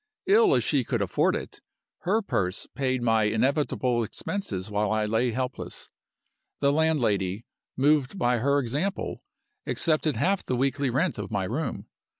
Ill 0.25 0.55
as 0.55 0.63
she 0.63 0.83
could 0.83 0.99
afford 0.99 1.35
it, 1.35 1.61
her 1.99 2.23
purse 2.23 2.65
paid 2.73 3.03
my 3.03 3.25
inevitable 3.25 4.01
expenses 4.03 4.71
while 4.71 4.91
I 4.91 5.05
lay 5.05 5.29
helpless. 5.29 5.91
The 6.59 6.73
landlady, 6.73 7.45
moved 7.77 8.17
by 8.17 8.39
her 8.39 8.57
example, 8.57 9.21
accepted 9.67 10.15
half 10.15 10.43
the 10.43 10.55
weekly 10.55 10.89
rent 10.89 11.19
of 11.19 11.29
my 11.29 11.43
room. 11.43 11.85